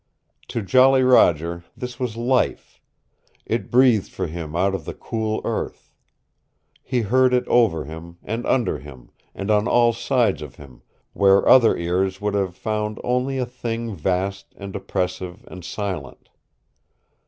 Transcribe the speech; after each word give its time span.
To 0.47 0.63
Jolly 0.63 1.03
Roger 1.03 1.63
this 1.77 1.99
was 1.99 2.17
Life, 2.17 2.81
It 3.45 3.69
breathed 3.69 4.09
for 4.11 4.25
him 4.25 4.55
out 4.55 4.73
of 4.73 4.85
the 4.85 4.95
cool 4.95 5.41
earth. 5.45 5.91
He 6.81 7.01
heard 7.01 7.35
it 7.35 7.47
over 7.47 7.85
him, 7.85 8.17
and 8.23 8.43
under 8.47 8.79
him, 8.79 9.11
and 9.35 9.51
on 9.51 9.67
all 9.67 9.93
sides 9.93 10.41
of 10.41 10.55
him 10.55 10.81
where 11.13 11.47
other 11.47 11.77
ears 11.77 12.19
would 12.19 12.33
have 12.33 12.55
found 12.55 12.99
only 13.03 13.37
a 13.37 13.45
thing 13.45 13.93
vast 13.95 14.55
and 14.57 14.75
oppressive 14.75 15.45
and 15.47 15.63
silent. 15.63 16.29